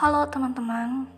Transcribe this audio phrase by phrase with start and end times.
[0.00, 1.12] Halo teman-teman,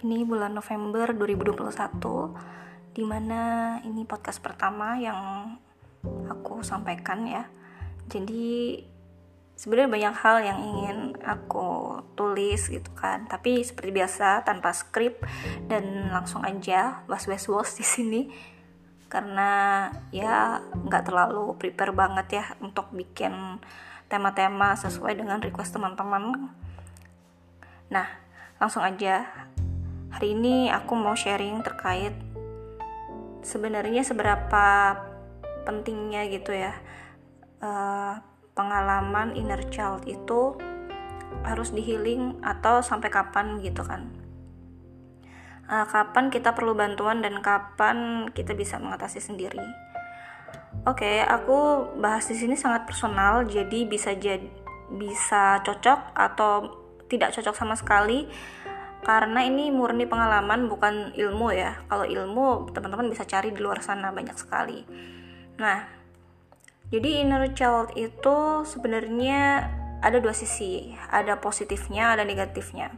[0.00, 5.52] ini bulan November 2021 Di mana ini podcast pertama yang
[6.32, 7.44] aku sampaikan ya.
[8.08, 8.80] Jadi
[9.52, 13.28] sebenarnya banyak hal yang ingin aku tulis gitu kan.
[13.28, 15.20] Tapi seperti biasa tanpa skrip
[15.68, 18.32] dan langsung aja was-was-was di sini.
[19.12, 23.60] Karena ya nggak terlalu prepare banget ya untuk bikin
[24.08, 26.48] tema-tema sesuai dengan request teman-teman
[27.92, 28.08] Nah,
[28.56, 29.28] langsung aja.
[30.16, 32.16] Hari ini aku mau sharing terkait
[33.44, 34.96] sebenarnya seberapa
[35.66, 36.74] pentingnya gitu ya
[37.62, 38.18] uh,
[38.52, 40.58] pengalaman inner child itu
[41.42, 44.08] harus dihealing atau sampai kapan gitu kan.
[45.68, 49.62] Uh, kapan kita perlu bantuan dan kapan kita bisa mengatasi sendiri.
[50.82, 54.44] Oke, okay, aku bahas di sini sangat personal, jadi bisa jadi
[54.92, 56.81] bisa cocok atau
[57.12, 58.24] tidak cocok sama sekali.
[59.02, 61.76] Karena ini murni pengalaman bukan ilmu ya.
[61.90, 64.80] Kalau ilmu teman-teman bisa cari di luar sana banyak sekali.
[65.60, 65.84] Nah
[66.88, 69.68] jadi inner child itu sebenarnya
[70.00, 70.94] ada dua sisi.
[71.10, 72.94] Ada positifnya ada negatifnya.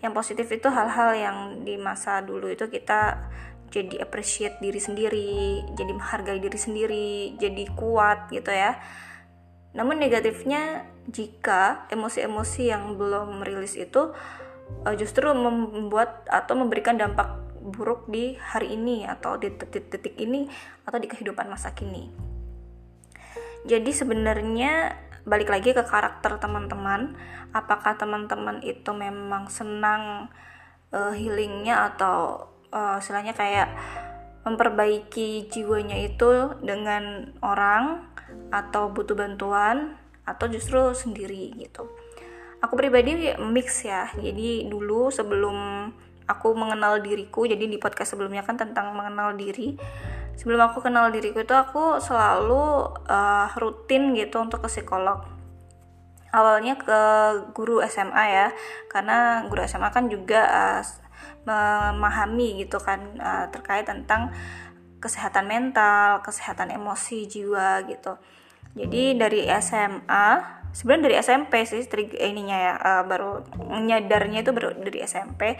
[0.00, 3.28] Yang positif itu hal-hal yang di masa dulu itu kita
[3.66, 8.80] jadi appreciate diri sendiri jadi menghargai diri sendiri jadi kuat gitu ya.
[9.76, 14.10] Namun negatifnya jika emosi-emosi yang belum rilis itu
[14.82, 20.46] uh, justru membuat atau memberikan dampak buruk di hari ini atau di detik-detik ini
[20.86, 22.10] atau di kehidupan masa kini.
[23.66, 24.94] Jadi sebenarnya
[25.26, 27.18] balik lagi ke karakter teman-teman,
[27.50, 30.30] apakah teman-teman itu memang senang
[30.94, 33.74] uh, healingnya atau uh, istilahnya kayak
[34.46, 38.06] memperbaiki jiwanya itu dengan orang
[38.54, 41.86] atau butuh bantuan atau justru sendiri gitu.
[42.60, 44.10] Aku pribadi mix ya.
[44.18, 45.88] Jadi dulu sebelum
[46.26, 49.78] aku mengenal diriku jadi di podcast sebelumnya kan tentang mengenal diri.
[50.36, 55.24] Sebelum aku kenal diriku itu aku selalu uh, rutin gitu untuk ke psikolog.
[56.34, 57.00] Awalnya ke
[57.56, 58.48] guru SMA ya.
[58.90, 60.82] Karena guru SMA kan juga uh,
[61.46, 64.34] memahami gitu kan uh, terkait tentang
[64.98, 68.18] kesehatan mental, kesehatan emosi jiwa gitu.
[68.76, 70.28] Jadi dari SMA,
[70.76, 71.80] sebenarnya dari SMP sih
[72.20, 75.56] ininya ya uh, baru menyadarnya itu baru dari SMP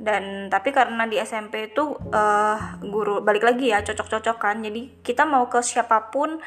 [0.00, 4.64] dan tapi karena di SMP itu uh, guru balik lagi ya cocok-cocokan.
[4.64, 6.40] Jadi kita mau ke siapa pun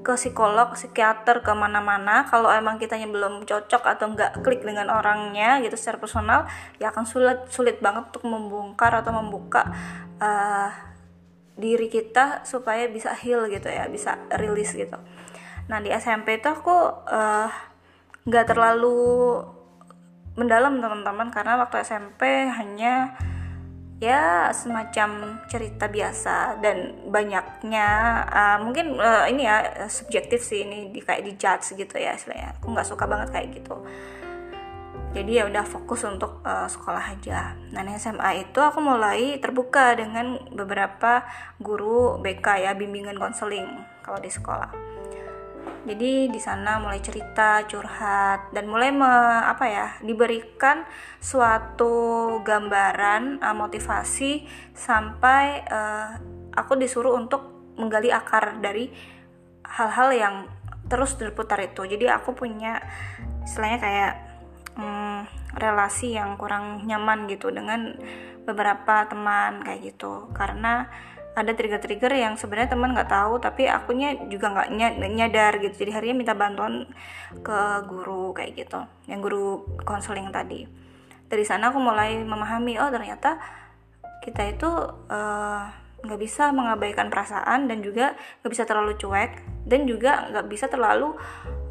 [0.00, 5.60] ke psikolog psikiater ke mana-mana kalau emang kitanya belum cocok atau nggak klik dengan orangnya
[5.60, 6.40] gitu secara personal
[6.80, 9.68] ya akan sulit sulit banget untuk membongkar atau membuka
[10.22, 10.70] uh,
[11.58, 14.96] diri kita supaya bisa heal gitu ya bisa rilis gitu
[15.66, 16.76] nah di SMP itu aku
[17.10, 17.50] eh,
[18.26, 19.02] nggak uh, terlalu
[20.38, 21.32] mendalam teman-teman.
[21.32, 23.16] Karena waktu SMP hanya
[23.96, 27.88] ya semacam cerita biasa dan banyaknya
[28.28, 32.60] uh, mungkin uh, ini ya subjektif sih ini di kayak di judge gitu ya istilahnya.
[32.60, 33.76] Aku nggak suka banget kayak gitu.
[35.16, 37.56] Jadi ya udah fokus untuk uh, sekolah aja.
[37.72, 41.24] Nah SMA itu aku mulai terbuka dengan beberapa
[41.56, 43.64] guru BK ya bimbingan konseling
[44.04, 44.85] kalau di sekolah
[45.86, 49.06] jadi di sana mulai cerita curhat dan mulai me,
[49.46, 50.82] apa ya diberikan
[51.22, 51.94] suatu
[52.42, 54.42] gambaran uh, motivasi
[54.74, 56.18] sampai uh,
[56.58, 58.90] aku disuruh untuk menggali akar dari
[59.62, 60.34] hal-hal yang
[60.90, 61.86] terus berputar itu.
[61.86, 62.82] Jadi aku punya
[63.46, 64.12] istilahnya kayak
[64.74, 65.20] hmm,
[65.54, 67.94] relasi yang kurang nyaman gitu dengan
[68.42, 70.34] beberapa teman kayak gitu.
[70.34, 70.90] Karena
[71.36, 74.68] ada trigger-trigger yang sebenarnya teman nggak tahu tapi akunya juga nggak
[75.12, 75.84] nyadar gitu.
[75.84, 76.88] Jadi harinya minta bantuan
[77.44, 80.64] ke guru kayak gitu yang guru konseling tadi.
[81.28, 83.36] Dari sana aku mulai memahami oh ternyata
[84.24, 84.70] kita itu
[86.02, 90.72] nggak uh, bisa mengabaikan perasaan dan juga nggak bisa terlalu cuek dan juga nggak bisa
[90.72, 91.20] terlalu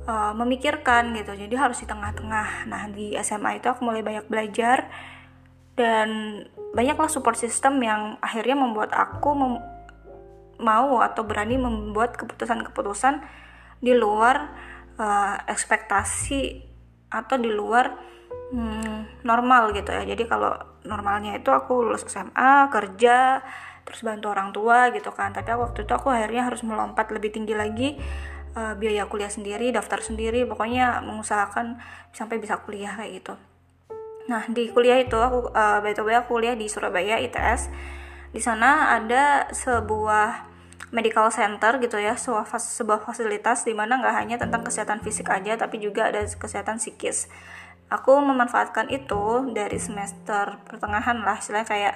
[0.06, 1.34] uh, memikirkan gitu.
[1.34, 2.70] Jadi harus di tengah-tengah.
[2.70, 4.94] Nah di SMA itu aku mulai banyak belajar
[5.76, 6.42] dan
[6.72, 9.54] banyaklah support system yang akhirnya membuat aku mem
[10.56, 13.20] mau atau berani membuat keputusan-keputusan
[13.84, 14.56] di luar
[14.96, 16.64] uh, ekspektasi
[17.12, 17.92] atau di luar
[18.56, 20.08] hmm, normal gitu ya.
[20.08, 20.56] Jadi kalau
[20.88, 23.44] normalnya itu aku lulus SMA kerja
[23.84, 25.36] terus bantu orang tua gitu kan.
[25.36, 28.00] Tapi waktu itu aku akhirnya harus melompat lebih tinggi lagi
[28.56, 31.84] uh, biaya kuliah sendiri daftar sendiri pokoknya mengusahakan
[32.16, 33.36] sampai bisa kuliah kayak gitu
[34.26, 37.70] nah di kuliah itu aku uh, by the way aku kuliah di Surabaya ITS
[38.36, 40.56] di sana ada sebuah
[40.96, 45.60] medical center gitu ya sebuah, sebuah fasilitas di mana nggak hanya tentang kesehatan fisik aja
[45.60, 47.28] tapi juga ada kesehatan psikis.
[47.92, 51.96] Aku memanfaatkan itu dari semester pertengahan lah istilahnya kayak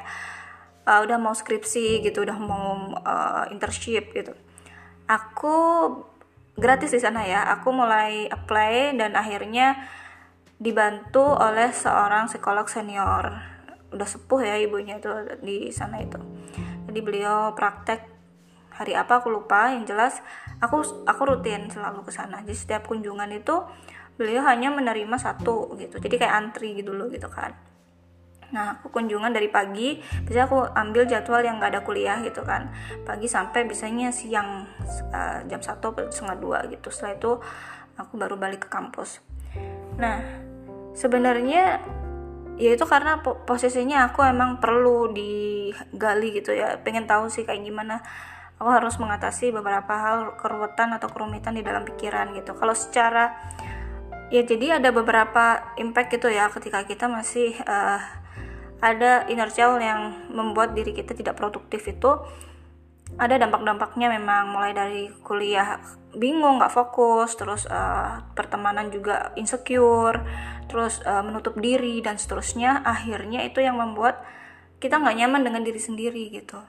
[0.86, 4.36] uh, udah mau skripsi gitu udah mau uh, internship gitu.
[5.10, 5.56] Aku
[6.60, 7.42] gratis di sana ya.
[7.58, 9.80] Aku mulai apply dan akhirnya
[10.60, 13.32] dibantu oleh seorang psikolog senior
[13.90, 15.10] udah sepuh ya ibunya itu
[15.42, 16.20] di sana itu
[16.92, 18.06] jadi beliau praktek
[18.76, 20.22] hari apa aku lupa yang jelas
[20.60, 23.66] aku aku rutin selalu ke sana jadi setiap kunjungan itu
[24.20, 27.56] beliau hanya menerima satu gitu jadi kayak antri gitu loh gitu kan
[28.50, 32.74] Nah, aku kunjungan dari pagi, bisa aku ambil jadwal yang gak ada kuliah gitu kan.
[33.06, 34.66] Pagi sampai biasanya siang
[35.14, 35.78] uh, jam 1
[36.10, 36.90] setengah dua gitu.
[36.90, 37.32] Setelah itu
[37.94, 39.22] aku baru balik ke kampus.
[40.02, 40.49] Nah,
[41.00, 41.80] sebenarnya
[42.60, 46.76] ya itu karena posisinya aku emang perlu digali gitu ya.
[46.84, 48.04] Pengen tahu sih kayak gimana
[48.60, 52.52] aku harus mengatasi beberapa hal keruwetan atau kerumitan di dalam pikiran gitu.
[52.60, 53.32] Kalau secara
[54.28, 58.04] ya jadi ada beberapa impact gitu ya ketika kita masih uh,
[58.80, 62.20] ada inner child yang membuat diri kita tidak produktif itu
[63.18, 65.82] ada dampak-dampaknya memang mulai dari kuliah
[66.14, 70.22] bingung nggak fokus terus uh, pertemanan juga insecure
[70.70, 74.22] terus uh, menutup diri dan seterusnya akhirnya itu yang membuat
[74.78, 76.62] kita nggak nyaman dengan diri sendiri gitu.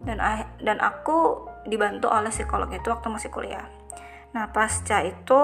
[0.00, 0.16] Dan
[0.64, 3.68] dan aku dibantu oleh psikolog itu waktu masih kuliah.
[4.32, 5.40] Nah pasca itu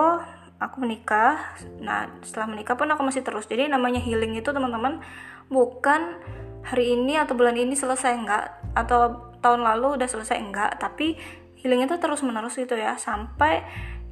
[0.56, 1.58] aku menikah.
[1.82, 3.44] Nah setelah menikah pun aku masih terus.
[3.44, 5.04] Jadi namanya healing itu teman-teman
[5.52, 6.16] bukan
[6.64, 11.14] hari ini atau bulan ini selesai enggak atau tahun lalu udah selesai enggak tapi
[11.60, 12.96] healing itu terus menerus gitu ya.
[12.96, 13.60] Sampai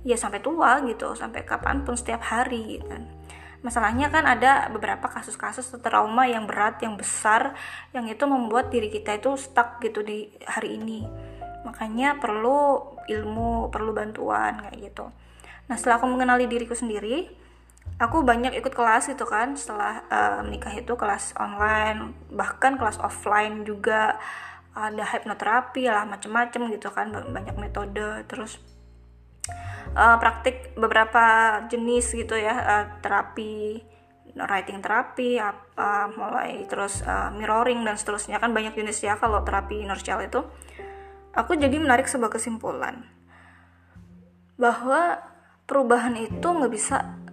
[0.05, 1.17] ya sampai tua gitu.
[1.17, 3.24] Sampai kapan pun setiap hari gitu
[3.65, 7.57] masalahnya kan ada beberapa kasus-kasus trauma yang berat yang besar
[7.97, 11.09] yang itu membuat diri kita itu stuck gitu di hari ini.
[11.65, 15.09] Makanya perlu ilmu perlu bantuan kayak gitu.
[15.65, 17.43] Nah setelah aku mengenali diriku sendiri
[17.97, 23.65] aku banyak ikut kelas gitu kan setelah uh, menikah itu kelas online bahkan kelas offline
[23.65, 24.21] juga.
[24.75, 28.27] Ada hipnoterapi lah macem-macem gitu kan banyak metode.
[28.27, 28.59] Terus
[29.95, 31.25] uh, praktik beberapa
[31.71, 33.81] jenis gitu ya uh, terapi
[34.35, 38.43] writing terapi apa mulai terus uh, mirroring dan seterusnya.
[38.43, 40.43] Kan banyak jenis ya kalau terapi inertial itu.
[41.35, 43.11] Aku jadi menarik sebuah kesimpulan
[44.55, 45.19] bahwa
[45.67, 47.25] perubahan itu nggak bisa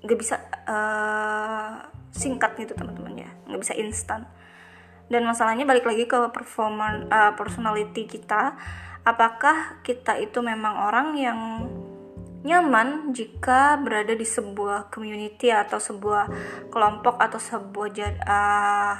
[0.00, 3.30] nggak bisa uh, singkat gitu teman-teman ya.
[3.46, 4.26] Nggak bisa instan.
[5.10, 8.54] Dan masalahnya balik lagi ke performa uh, personality kita
[9.04, 11.40] apakah kita itu memang orang yang
[12.40, 16.28] nyaman jika berada di sebuah community atau sebuah
[16.72, 17.88] kelompok atau sebuah
[18.24, 18.96] uh,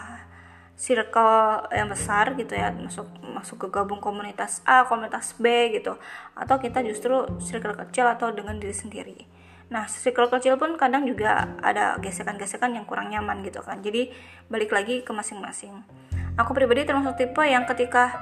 [0.76, 5.97] circle yang besar gitu ya masuk masuk ke gabung komunitas A komunitas B gitu
[6.37, 11.46] atau kita justru circle kecil atau dengan diri sendiri Nah, circle kecil pun kadang juga
[11.62, 13.79] ada gesekan-gesekan yang kurang nyaman gitu kan.
[13.79, 14.11] Jadi
[14.50, 15.87] balik lagi ke masing-masing.
[16.35, 18.19] Aku pribadi termasuk tipe yang ketika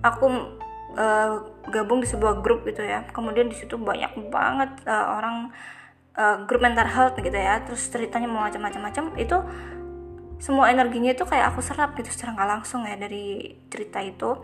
[0.00, 0.56] aku
[0.96, 5.52] uh, gabung di sebuah grup gitu ya, kemudian di situ banyak banget uh, orang
[6.16, 9.38] uh, grup mental health gitu ya, terus ceritanya mau macam-macam itu
[10.36, 14.36] semua energinya itu kayak aku serap gitu secara nggak langsung ya dari cerita itu.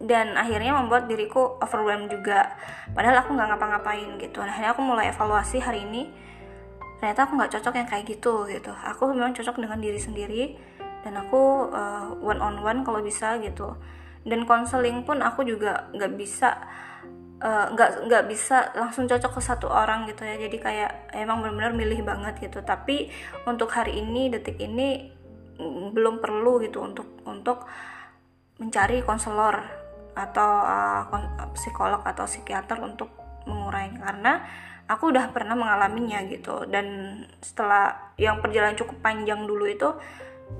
[0.00, 2.56] Dan akhirnya membuat diriku overwhelmed juga.
[2.96, 4.40] Padahal aku nggak ngapa-ngapain gitu.
[4.40, 6.08] Nah, akhirnya aku mulai evaluasi hari ini
[6.96, 8.72] ternyata aku nggak cocok yang kayak gitu gitu.
[8.72, 10.56] Aku memang cocok dengan diri sendiri
[11.04, 13.76] dan aku uh, one on one kalau bisa gitu
[14.24, 16.60] dan konseling pun aku juga nggak bisa
[17.40, 20.36] eh, nggak uh, nggak bisa langsung cocok ke satu orang gitu ya.
[20.36, 22.60] Jadi kayak emang benar-benar milih banget gitu.
[22.60, 23.08] Tapi
[23.48, 25.08] untuk hari ini detik ini
[25.56, 27.64] mm, belum perlu gitu untuk untuk
[28.60, 29.56] mencari konselor
[30.12, 33.08] atau uh, psikolog atau psikiater untuk
[33.48, 33.88] mengurai.
[33.96, 34.44] Karena
[34.84, 36.68] aku udah pernah mengalaminya gitu.
[36.68, 39.88] Dan setelah yang perjalanan cukup panjang dulu itu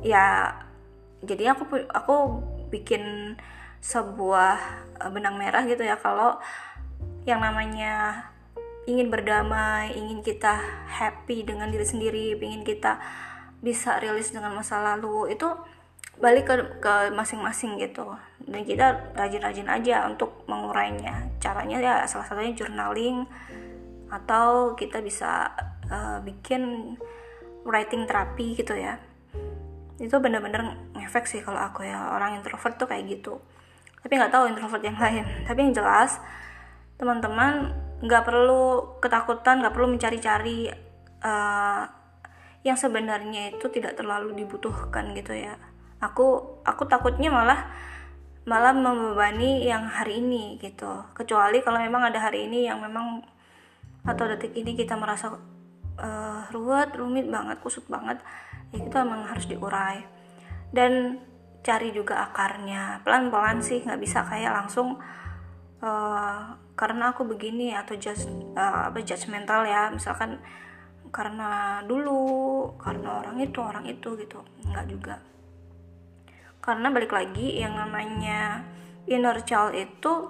[0.00, 0.56] ya
[1.20, 2.16] jadi aku aku
[2.70, 3.36] bikin
[3.82, 4.56] sebuah
[5.02, 5.98] uh, benang merah gitu ya.
[5.98, 6.38] Kalau
[7.28, 8.26] yang namanya
[8.88, 10.56] ingin berdamai, ingin kita
[10.88, 12.96] happy dengan diri sendiri, ingin kita
[13.60, 15.46] bisa rilis dengan masa lalu itu
[16.16, 18.16] balik ke ke masing-masing gitu.
[18.40, 21.28] Dan kita rajin-rajin aja untuk mengurainya.
[21.42, 23.28] Caranya ya salah satunya journaling
[24.10, 25.54] atau kita bisa
[25.86, 26.94] uh, bikin
[27.62, 28.98] writing terapi gitu ya
[30.00, 32.16] itu bener-bener ngefek sih kalau aku ya.
[32.16, 33.36] Orang introvert tuh kayak gitu.
[34.00, 35.24] Tapi nggak tahu introvert yang lain.
[35.44, 36.16] Tapi yang jelas
[36.96, 40.72] teman-teman nggak perlu ketakutan nggak perlu mencari-cari
[41.20, 41.84] uh,
[42.64, 45.56] yang sebenarnya itu tidak terlalu dibutuhkan gitu ya.
[46.00, 47.68] Aku aku takutnya malah
[48.48, 51.04] malah membebani yang hari ini gitu.
[51.12, 53.20] Kecuali kalau memang ada hari ini yang memang
[54.00, 55.36] atau detik ini kita merasa
[56.00, 58.16] uh, ruwet rumit banget kusut banget
[58.70, 60.02] ya itu emang harus diurai.
[60.70, 61.18] Dan
[61.60, 63.04] cari juga akarnya.
[63.04, 64.96] Pelan-pelan sih nggak bisa kayak langsung
[65.82, 66.40] uh,
[66.78, 69.90] karena aku begini atau just uh, apa judgmental ya.
[69.90, 70.40] Misalkan
[71.10, 74.40] karena dulu karena orang itu orang itu gitu.
[74.66, 75.16] Nggak juga.
[76.60, 78.62] Karena balik lagi yang namanya
[79.08, 80.28] inner child itu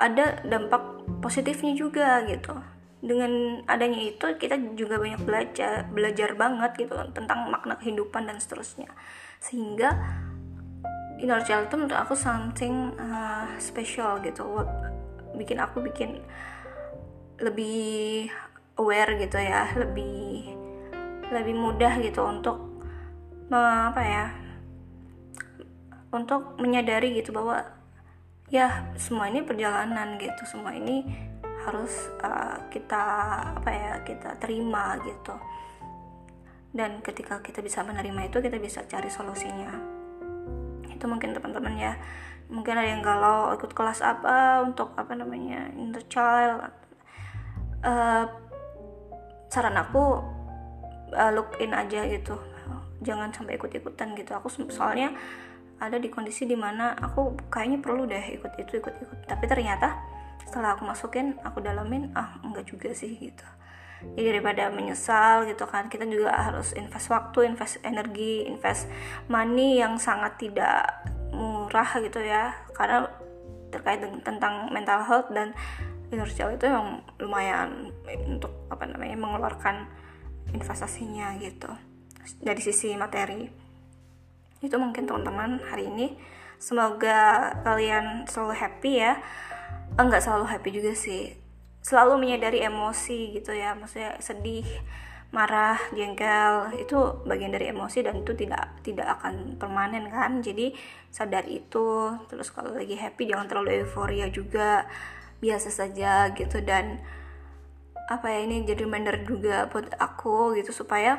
[0.00, 6.94] ada dampak positifnya juga gitu dengan adanya itu kita juga banyak belajar belajar banget gitu
[7.16, 8.92] tentang makna kehidupan dan seterusnya.
[9.40, 9.96] Sehingga
[11.20, 14.64] inner child itu menurut aku something uh, special gitu
[15.36, 16.24] bikin aku bikin
[17.40, 18.28] lebih
[18.80, 20.56] aware gitu ya lebih
[21.30, 22.56] lebih mudah gitu untuk
[23.50, 24.26] apa ya
[26.10, 27.66] untuk menyadari gitu bahwa
[28.50, 31.29] ya semua ini perjalanan gitu semua ini
[31.66, 33.02] harus uh, kita
[33.60, 35.34] apa ya kita terima gitu.
[36.70, 39.74] Dan ketika kita bisa menerima itu kita bisa cari solusinya.
[40.86, 41.92] Itu mungkin teman-teman ya.
[42.50, 46.70] Mungkin ada yang galau ikut kelas apa untuk apa namanya inner child.
[47.80, 48.28] Uh,
[49.50, 50.22] saran aku
[51.14, 52.38] uh, look in aja gitu.
[53.02, 54.36] Jangan sampai ikut-ikutan gitu.
[54.38, 55.10] Aku soalnya
[55.80, 59.96] ada di kondisi di mana aku kayaknya perlu deh ikut itu ikut ikut tapi ternyata
[60.50, 63.46] setelah aku masukin aku dalamin ah enggak juga sih gitu.
[64.02, 68.90] Jadi daripada menyesal gitu kan kita juga harus invest waktu invest energi invest
[69.30, 72.50] money yang sangat tidak murah gitu ya.
[72.74, 73.06] Karena
[73.70, 75.54] terkait dengan tentang mental health dan
[76.10, 77.94] inner child itu yang lumayan
[78.26, 79.86] untuk apa namanya mengeluarkan
[80.50, 81.70] investasinya gitu.
[82.42, 83.46] Dari sisi materi.
[84.58, 86.18] Itu mungkin teman-teman hari ini.
[86.58, 89.16] Semoga kalian selalu happy ya
[89.98, 91.34] enggak selalu happy juga sih.
[91.80, 94.68] Selalu menyadari emosi gitu ya maksudnya sedih
[95.30, 100.42] marah jengkel itu bagian dari emosi dan itu tidak tidak akan permanen kan.
[100.44, 100.74] Jadi
[101.10, 102.14] sadar itu.
[102.30, 104.86] Terus kalau lagi happy jangan terlalu euforia juga.
[105.40, 107.00] Biasa saja gitu dan
[108.12, 111.16] apa ya ini jadi reminder juga buat aku gitu supaya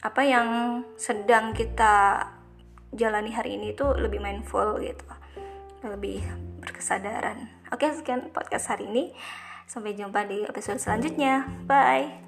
[0.00, 2.24] apa yang sedang kita
[2.94, 5.04] jalani hari ini tuh lebih mindful gitu.
[5.84, 6.24] Lebih
[6.64, 9.10] berkesadaran Oke, sekian podcast hari ini.
[9.66, 11.42] Sampai jumpa di episode selanjutnya.
[11.66, 12.23] Bye.